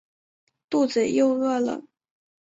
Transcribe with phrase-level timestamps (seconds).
[0.67, 1.83] 肚子又饿了